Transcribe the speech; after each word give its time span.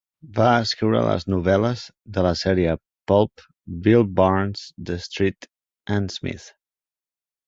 Va 0.37 0.51
escriure 0.59 0.99
les 1.07 1.25
novel·les 1.33 1.83
de 2.15 2.23
la 2.27 2.31
sèrie 2.39 2.73
pulp 3.11 3.43
Bill 3.89 4.07
Barnes 4.21 4.63
de 4.91 4.97
Street 5.05 5.49
and 5.97 6.11
Smith. 6.15 6.47